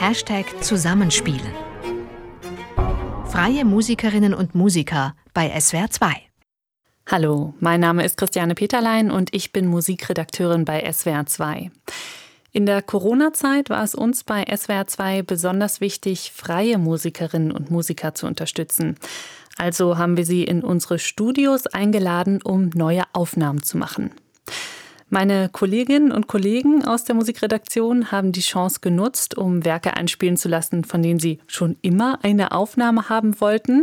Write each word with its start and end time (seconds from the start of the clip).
Hashtag 0.00 0.62
Zusammenspielen. 0.62 1.52
Freie 3.26 3.64
Musikerinnen 3.64 4.32
und 4.32 4.54
Musiker 4.54 5.16
bei 5.34 5.50
SWR 5.58 5.90
2. 5.90 6.12
Hallo, 7.10 7.54
mein 7.58 7.80
Name 7.80 8.04
ist 8.04 8.16
Christiane 8.16 8.54
Peterlein 8.54 9.10
und 9.10 9.34
ich 9.34 9.52
bin 9.52 9.66
Musikredakteurin 9.66 10.64
bei 10.64 10.88
SWR 10.92 11.26
2. 11.26 11.72
In 12.52 12.64
der 12.64 12.80
Corona-Zeit 12.80 13.70
war 13.70 13.82
es 13.82 13.96
uns 13.96 14.22
bei 14.22 14.44
SWR 14.44 14.86
2 14.86 15.22
besonders 15.22 15.80
wichtig, 15.80 16.30
freie 16.32 16.78
Musikerinnen 16.78 17.50
und 17.50 17.72
Musiker 17.72 18.14
zu 18.14 18.28
unterstützen. 18.28 18.94
Also 19.56 19.98
haben 19.98 20.16
wir 20.16 20.24
sie 20.24 20.44
in 20.44 20.62
unsere 20.62 21.00
Studios 21.00 21.66
eingeladen, 21.66 22.40
um 22.40 22.70
neue 22.72 23.02
Aufnahmen 23.14 23.64
zu 23.64 23.76
machen. 23.76 24.12
Meine 25.10 25.48
Kolleginnen 25.48 26.12
und 26.12 26.26
Kollegen 26.26 26.84
aus 26.84 27.04
der 27.04 27.14
Musikredaktion 27.14 28.12
haben 28.12 28.32
die 28.32 28.42
Chance 28.42 28.80
genutzt, 28.80 29.38
um 29.38 29.64
Werke 29.64 29.96
einspielen 29.96 30.36
zu 30.36 30.48
lassen, 30.48 30.84
von 30.84 31.02
denen 31.02 31.18
sie 31.18 31.38
schon 31.46 31.76
immer 31.80 32.18
eine 32.22 32.52
Aufnahme 32.52 33.08
haben 33.08 33.40
wollten. 33.40 33.82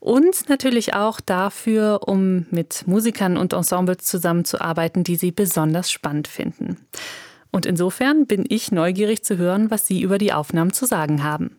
Und 0.00 0.48
natürlich 0.48 0.94
auch 0.94 1.20
dafür, 1.20 2.00
um 2.06 2.46
mit 2.50 2.86
Musikern 2.86 3.36
und 3.36 3.52
Ensembles 3.52 4.04
zusammenzuarbeiten, 4.04 5.04
die 5.04 5.16
sie 5.16 5.30
besonders 5.30 5.90
spannend 5.90 6.26
finden. 6.26 6.76
Und 7.52 7.64
insofern 7.64 8.26
bin 8.26 8.44
ich 8.48 8.72
neugierig 8.72 9.24
zu 9.24 9.38
hören, 9.38 9.70
was 9.70 9.86
Sie 9.86 10.02
über 10.02 10.18
die 10.18 10.32
Aufnahmen 10.32 10.72
zu 10.72 10.84
sagen 10.84 11.22
haben. 11.22 11.56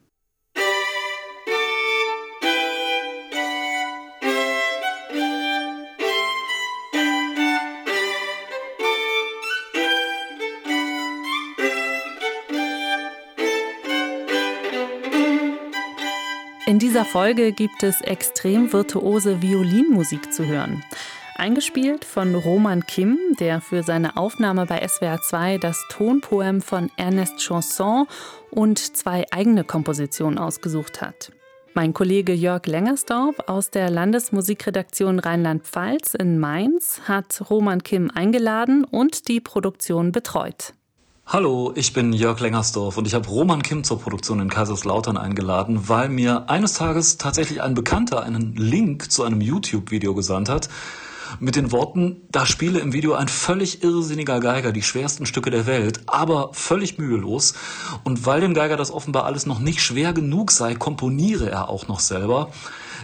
In 16.77 16.81
dieser 16.81 17.05
Folge 17.05 17.53
gibt 17.53 17.81
es 17.81 18.01
extrem 18.01 18.71
virtuose 18.71 19.41
Violinmusik 19.41 20.31
zu 20.31 20.45
hören. 20.45 20.83
Eingespielt 21.35 22.05
von 22.05 22.35
Roman 22.35 22.85
Kim, 22.85 23.17
der 23.39 23.61
für 23.61 23.81
seine 23.81 24.15
Aufnahme 24.15 24.67
bei 24.67 24.87
SWR 24.87 25.19
2 25.19 25.57
das 25.57 25.83
Tonpoem 25.89 26.61
von 26.61 26.91
Ernest 26.95 27.39
Chanson 27.39 28.05
und 28.51 28.77
zwei 28.95 29.25
eigene 29.31 29.63
Kompositionen 29.63 30.37
ausgesucht 30.37 31.01
hat. 31.01 31.31
Mein 31.73 31.95
Kollege 31.95 32.33
Jörg 32.33 32.67
Lengersdorf 32.67 33.39
aus 33.47 33.71
der 33.71 33.89
Landesmusikredaktion 33.89 35.17
Rheinland-Pfalz 35.17 36.13
in 36.13 36.37
Mainz 36.37 37.01
hat 37.07 37.49
Roman 37.49 37.81
Kim 37.81 38.11
eingeladen 38.13 38.83
und 38.83 39.29
die 39.29 39.39
Produktion 39.39 40.11
betreut. 40.11 40.73
Hallo, 41.29 41.73
ich 41.75 41.91
bin 41.91 42.13
Jörg 42.13 42.39
Lengersdorf 42.39 42.95
und 42.95 43.05
ich 43.05 43.13
habe 43.13 43.27
Roman 43.27 43.61
Kim 43.61 43.83
zur 43.83 43.99
Produktion 43.99 44.39
in 44.39 44.49
Kaiserslautern 44.49 45.17
eingeladen, 45.17 45.89
weil 45.89 46.07
mir 46.07 46.49
eines 46.49 46.75
Tages 46.75 47.17
tatsächlich 47.17 47.61
ein 47.61 47.73
Bekannter 47.73 48.23
einen 48.23 48.55
Link 48.55 49.11
zu 49.11 49.25
einem 49.25 49.41
YouTube-Video 49.41 50.13
gesandt 50.13 50.47
hat 50.47 50.69
mit 51.39 51.55
den 51.55 51.71
Worten, 51.71 52.21
da 52.29 52.45
spiele 52.45 52.79
im 52.79 52.93
Video 52.93 53.13
ein 53.13 53.27
völlig 53.27 53.83
irrsinniger 53.83 54.39
Geiger 54.39 54.71
die 54.71 54.81
schwersten 54.81 55.25
Stücke 55.25 55.51
der 55.51 55.65
Welt, 55.65 56.01
aber 56.07 56.49
völlig 56.53 56.97
mühelos. 56.97 57.53
Und 58.03 58.25
weil 58.25 58.41
dem 58.41 58.53
Geiger 58.53 58.77
das 58.77 58.91
offenbar 58.91 59.25
alles 59.25 59.45
noch 59.45 59.59
nicht 59.59 59.81
schwer 59.81 60.13
genug 60.13 60.51
sei, 60.51 60.75
komponiere 60.75 61.49
er 61.49 61.69
auch 61.69 61.87
noch 61.87 61.99
selber. 61.99 62.51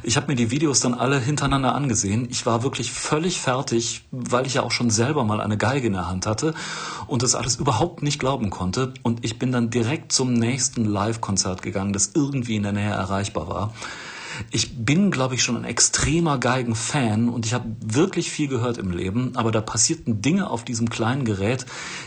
Ich 0.02 0.18
habe 0.18 0.28
mir 0.28 0.36
die 0.36 0.50
Videos 0.50 0.80
dann 0.80 0.96
alle 0.96 1.20
hintereinander 1.20 1.76
angesehen. 1.76 2.28
Ich 2.32 2.46
war 2.46 2.64
wirklich 2.64 2.92
völlig 2.92 3.40
fertig, 3.40 4.04
weil 4.12 4.48
ich 4.48 4.56
ja 4.56 4.64
auch 4.64 4.72
schon 4.72 4.90
selber 4.90 5.24
mal 5.24 5.40
eine 5.40 5.58
Geige 5.58 5.88
in 5.88 5.94
der 5.94 6.08
Hand 6.08 6.26
hatte 6.26 6.56
und 7.06 7.22
das 7.22 7.36
alles 7.36 7.58
überhaupt 7.58 8.02
nicht 8.02 8.20
glauben 8.20 8.50
konnte. 8.50 8.94
Und 9.04 9.24
ich 9.24 9.38
bin 9.38 9.52
dann 9.52 9.70
direkt 9.70 10.12
zum 10.12 10.34
nächsten 10.34 10.86
Live-Konzert 10.86 11.62
gegangen, 11.62 11.94
das 11.94 12.12
irgendwie 12.16 12.56
in 12.56 12.64
der 12.64 12.72
Nähe 12.72 12.90
erreichbar 12.90 13.48
war. 13.48 13.74
Ich 14.52 14.86
bin, 14.86 15.12
glaube 15.12 15.36
ich, 15.36 15.44
schon 15.44 15.58
ein 15.58 15.64
extremer 15.64 16.38
Geigen-Fan 16.38 17.30
und 17.30 17.46
ich 17.46 17.54
habe 17.54 17.76
wirklich 17.80 18.32
viel 18.32 18.48
gehört 18.48 18.78
im 18.78 18.92
Leben, 18.92 19.36
aber 19.36 19.52
da 19.52 19.62
passierten 19.62 20.22
Dinge 20.22 20.50
auf 20.50 20.64
diesem 20.66 20.90
kleinen 20.90 21.26
Gerät, 21.26 21.66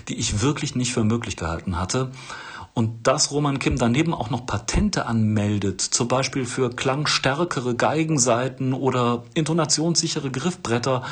die 0.09 0.17
ich 0.17 0.43
wirklich 0.43 0.75
nicht 0.75 0.93
für 0.93 1.05
möglich 1.05 1.37
gehalten 1.37 1.79
hatte. 1.79 2.11
Und 2.75 3.07
dass 3.07 3.31
Roman 3.31 3.59
Kim 3.59 3.79
daneben 3.79 4.13
auch 4.13 4.29
noch 4.29 4.45
Patente 4.45 5.07
anmeldet, 5.07 5.81
zum 5.81 6.09
Beispiel 6.09 6.45
für 6.45 6.69
klangstärkere 6.69 7.75
Geigenseiten 7.75 8.75
oder 8.75 9.25
intonationssichere 9.33 10.31
Griffbretter, 10.31 11.03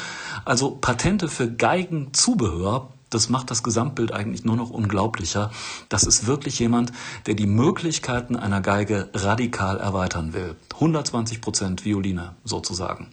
also 0.45 0.73
Patente 0.73 1.29
für 1.29 1.51
Geigenzubehör, 1.51 2.94
das 3.15 3.29
macht 3.29 3.51
das 3.51 3.63
Gesamtbild 3.63 4.13
eigentlich 4.13 4.45
nur 4.45 4.57
noch 4.57 4.71
unglaublicher. 4.71 5.51
Das 5.89 6.05
ist 6.05 6.27
wirklich 6.27 6.59
jemand, 6.59 6.93
der 7.27 7.35
die 7.35 7.47
Möglichkeiten 7.47 8.37
einer 8.37 8.61
Geige 8.61 9.09
radikal 9.15 9.79
erweitern 9.79 10.35
will. 10.35 10.57
120 10.75 11.41
Prozent 11.41 11.85
Violine 11.85 12.35
sozusagen. 12.45 13.09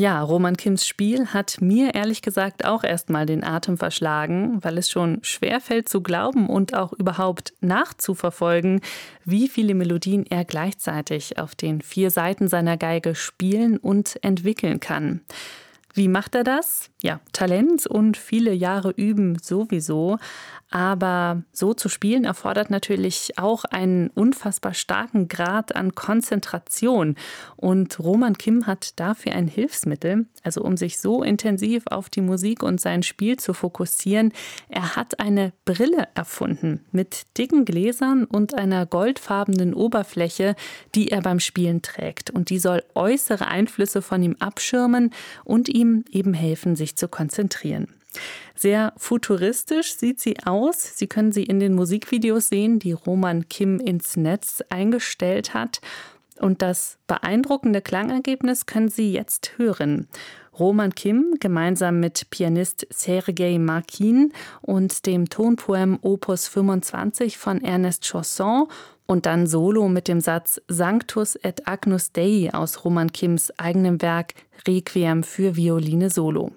Ja, 0.00 0.22
Roman 0.22 0.56
Kims 0.56 0.86
Spiel 0.86 1.26
hat 1.26 1.60
mir 1.60 1.92
ehrlich 1.96 2.22
gesagt 2.22 2.64
auch 2.64 2.84
erstmal 2.84 3.26
den 3.26 3.42
Atem 3.42 3.76
verschlagen, 3.76 4.62
weil 4.62 4.78
es 4.78 4.88
schon 4.88 5.18
schwer 5.22 5.60
fällt 5.60 5.88
zu 5.88 6.02
glauben 6.02 6.48
und 6.48 6.72
auch 6.72 6.92
überhaupt 6.92 7.52
nachzuverfolgen, 7.60 8.80
wie 9.24 9.48
viele 9.48 9.74
Melodien 9.74 10.24
er 10.24 10.44
gleichzeitig 10.44 11.40
auf 11.40 11.56
den 11.56 11.80
vier 11.80 12.12
Seiten 12.12 12.46
seiner 12.46 12.76
Geige 12.76 13.16
spielen 13.16 13.76
und 13.76 14.22
entwickeln 14.22 14.78
kann. 14.78 15.22
Wie 15.94 16.06
macht 16.06 16.36
er 16.36 16.44
das? 16.44 16.90
Ja, 17.00 17.20
Talent 17.32 17.86
und 17.86 18.16
viele 18.16 18.52
Jahre 18.52 18.90
üben 18.90 19.38
sowieso. 19.40 20.18
Aber 20.70 21.42
so 21.52 21.72
zu 21.72 21.88
spielen 21.88 22.24
erfordert 22.24 22.68
natürlich 22.68 23.38
auch 23.38 23.64
einen 23.64 24.08
unfassbar 24.08 24.74
starken 24.74 25.28
Grad 25.28 25.74
an 25.74 25.94
Konzentration. 25.94 27.16
Und 27.56 27.98
Roman 28.00 28.36
Kim 28.36 28.66
hat 28.66 28.98
dafür 29.00 29.32
ein 29.32 29.48
Hilfsmittel, 29.48 30.26
also 30.42 30.62
um 30.62 30.76
sich 30.76 30.98
so 30.98 31.22
intensiv 31.22 31.84
auf 31.86 32.10
die 32.10 32.20
Musik 32.20 32.62
und 32.62 32.80
sein 32.80 33.02
Spiel 33.02 33.38
zu 33.38 33.54
fokussieren. 33.54 34.32
Er 34.68 34.94
hat 34.94 35.20
eine 35.20 35.52
Brille 35.64 36.08
erfunden 36.14 36.84
mit 36.92 37.38
dicken 37.38 37.64
Gläsern 37.64 38.24
und 38.24 38.54
einer 38.54 38.84
goldfarbenen 38.84 39.72
Oberfläche, 39.72 40.54
die 40.94 41.10
er 41.10 41.22
beim 41.22 41.40
Spielen 41.40 41.80
trägt. 41.80 42.28
Und 42.30 42.50
die 42.50 42.58
soll 42.58 42.82
äußere 42.94 43.46
Einflüsse 43.46 44.02
von 44.02 44.22
ihm 44.22 44.36
abschirmen 44.38 45.14
und 45.44 45.70
ihm 45.70 46.04
eben 46.10 46.34
helfen, 46.34 46.76
sich 46.76 46.87
zu 46.96 47.08
konzentrieren. 47.08 47.88
Sehr 48.54 48.92
futuristisch 48.96 49.94
sieht 49.94 50.20
sie 50.20 50.36
aus. 50.44 50.96
Sie 50.96 51.06
können 51.06 51.32
sie 51.32 51.44
in 51.44 51.60
den 51.60 51.74
Musikvideos 51.74 52.48
sehen, 52.48 52.78
die 52.78 52.92
Roman 52.92 53.48
Kim 53.48 53.78
ins 53.78 54.16
Netz 54.16 54.62
eingestellt 54.70 55.54
hat. 55.54 55.80
Und 56.40 56.62
das 56.62 56.98
beeindruckende 57.06 57.80
Klangergebnis 57.80 58.66
können 58.66 58.88
Sie 58.88 59.12
jetzt 59.12 59.58
hören. 59.58 60.06
Roman 60.58 60.94
Kim 60.94 61.36
gemeinsam 61.38 62.00
mit 62.00 62.30
Pianist 62.30 62.86
Sergei 62.90 63.58
Markin 63.58 64.32
und 64.60 65.06
dem 65.06 65.28
Tonpoem 65.28 65.98
Opus 66.02 66.48
25 66.48 67.38
von 67.38 67.62
Ernest 67.62 68.04
Chausson 68.04 68.66
und 69.06 69.26
dann 69.26 69.46
Solo 69.46 69.88
mit 69.88 70.08
dem 70.08 70.20
Satz 70.20 70.60
Sanctus 70.68 71.36
et 71.36 71.68
Agnus 71.68 72.12
Dei 72.12 72.50
aus 72.52 72.84
Roman 72.84 73.12
Kims 73.12 73.52
eigenem 73.56 74.02
Werk 74.02 74.34
Requiem 74.66 75.22
für 75.22 75.54
Violine 75.54 76.10
Solo. 76.10 76.52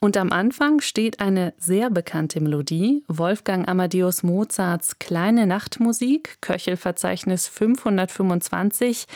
Und 0.00 0.16
am 0.16 0.30
Anfang 0.30 0.80
steht 0.80 1.18
eine 1.18 1.54
sehr 1.58 1.90
bekannte 1.90 2.40
Melodie, 2.40 3.02
Wolfgang 3.08 3.66
Amadeus 3.68 4.22
Mozarts 4.22 5.00
Kleine 5.00 5.46
Nachtmusik, 5.46 6.40
Köchelverzeichnis 6.40 7.48
525. 7.48 9.06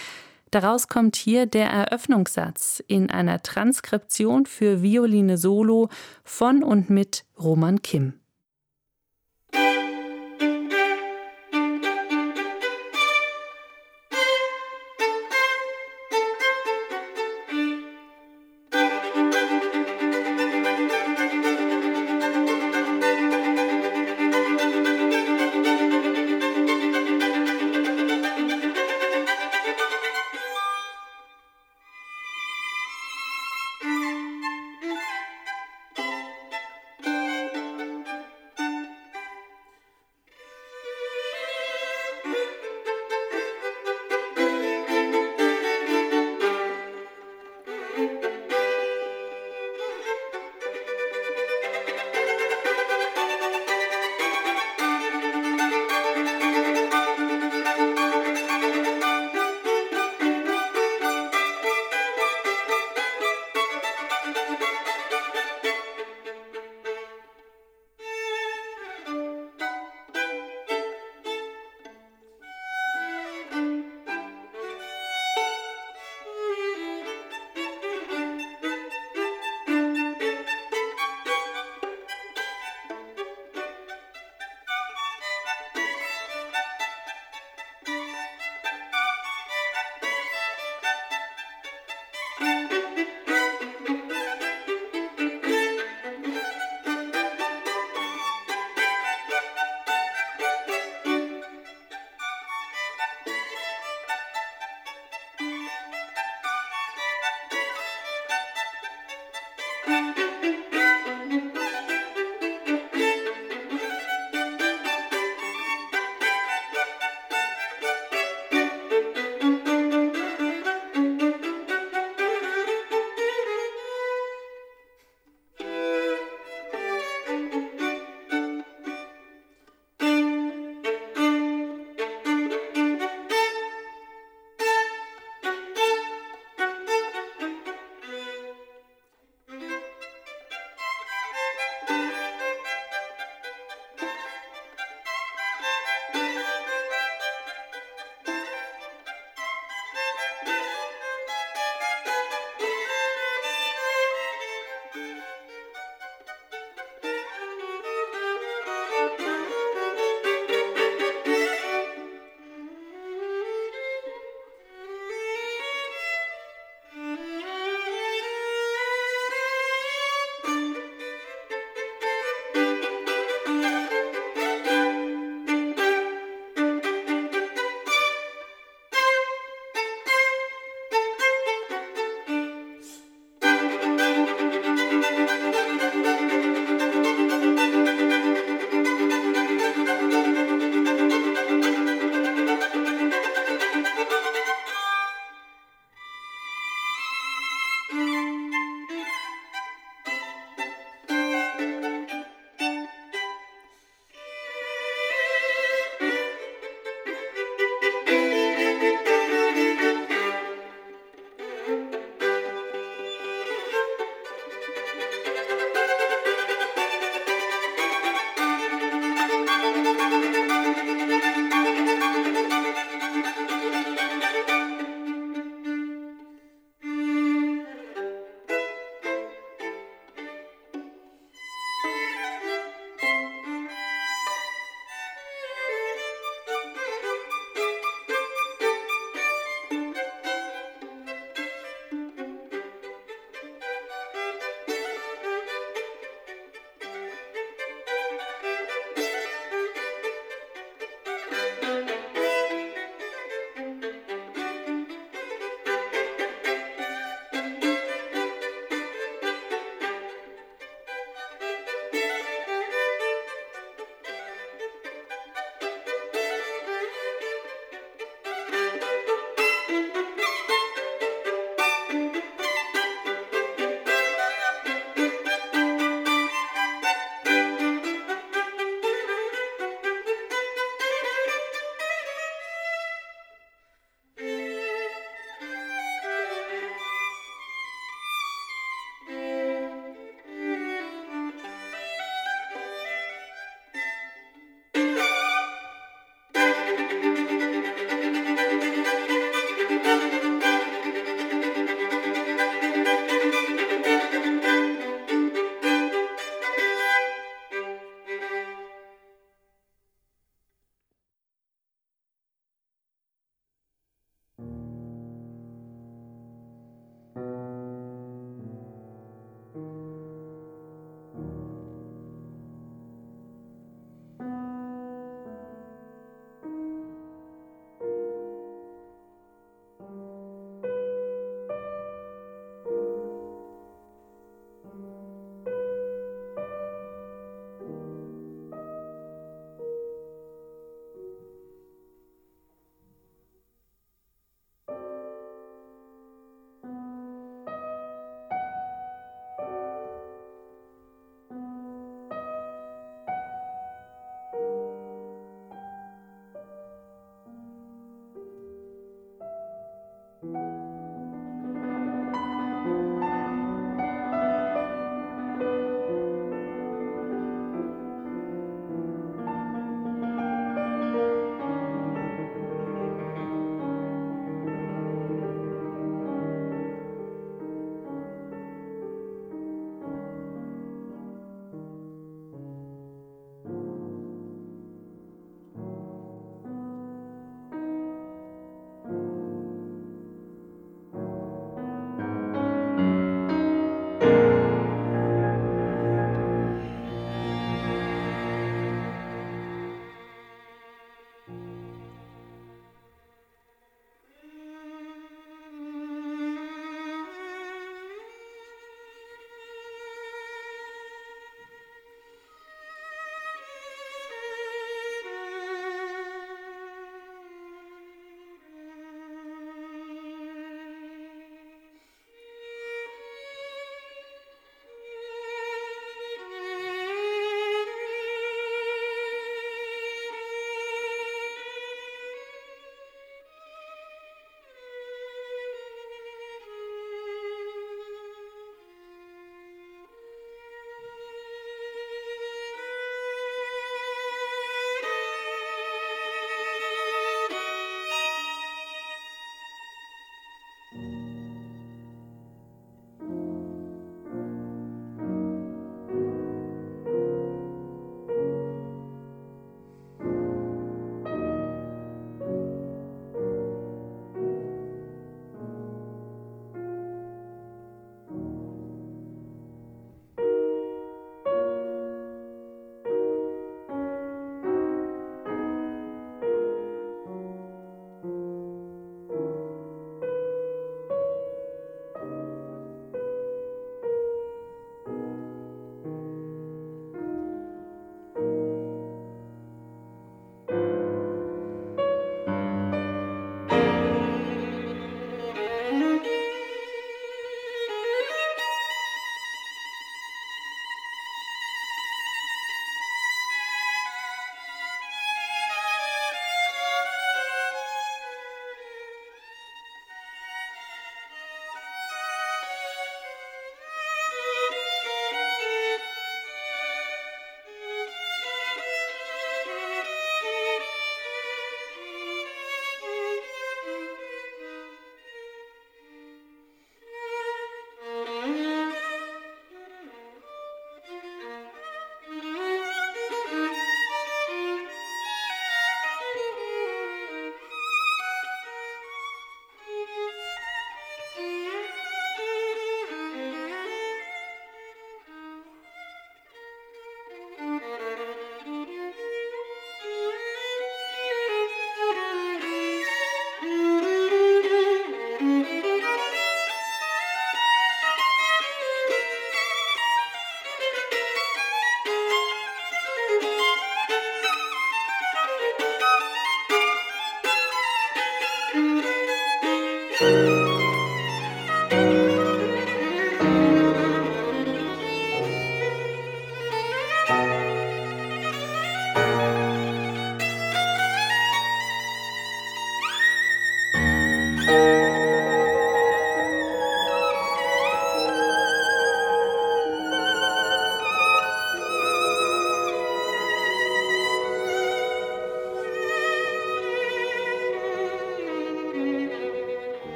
Daraus 0.50 0.88
kommt 0.88 1.16
hier 1.16 1.46
der 1.46 1.68
Eröffnungssatz 1.70 2.82
in 2.86 3.10
einer 3.10 3.42
Transkription 3.42 4.44
für 4.44 4.82
Violine 4.82 5.38
Solo 5.38 5.88
von 6.24 6.64
und 6.64 6.90
mit 6.90 7.24
Roman 7.38 7.80
Kim. 7.80 8.14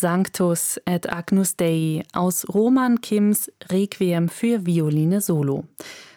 Sanctus 0.00 0.80
et 0.86 1.12
Agnus 1.12 1.56
Dei 1.56 2.02
aus 2.14 2.46
Roman 2.48 3.02
Kims 3.02 3.52
Requiem 3.70 4.30
für 4.30 4.64
Violine 4.64 5.20
Solo. 5.20 5.64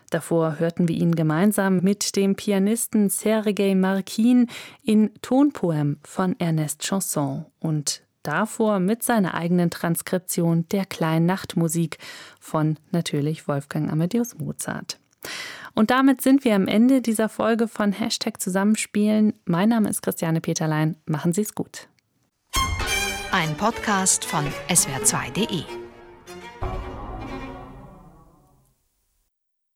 Davor 0.09 0.59
hörten 0.59 0.87
wir 0.87 0.95
ihn 0.95 1.15
gemeinsam 1.15 1.79
mit 1.81 2.15
dem 2.15 2.35
Pianisten 2.35 3.09
Sergei 3.09 3.75
Markin 3.75 4.47
in 4.83 5.11
Tonpoem 5.21 5.97
von 6.03 6.39
Ernest 6.39 6.81
Chanson 6.81 7.45
und 7.59 8.03
davor 8.21 8.79
mit 8.79 9.03
seiner 9.03 9.33
eigenen 9.33 9.69
Transkription 9.69 10.65
der 10.69 10.85
kleinen 10.85 11.25
Nachtmusik 11.25 11.97
von 12.39 12.77
natürlich 12.91 13.49
Wolfgang 13.49 13.91
Amadeus 13.91 14.37
Mozart. 14.37 14.97
Und 15.75 15.91
damit 15.91 16.21
sind 16.21 16.45
wir 16.45 16.55
am 16.55 16.67
Ende 16.67 17.01
dieser 17.01 17.27
Folge 17.27 17.67
von 17.67 17.91
Hashtag 17.91 18.39
Zusammenspielen. 18.39 19.33
Mein 19.45 19.69
Name 19.69 19.89
ist 19.89 20.01
Christiane 20.01 20.39
Peterlein. 20.39 20.95
Machen 21.05 21.33
Sie 21.33 21.41
es 21.41 21.53
gut. 21.55 21.89
Ein 23.33 23.57
Podcast 23.57 24.25
von 24.25 24.45
swr2.de 24.69 25.82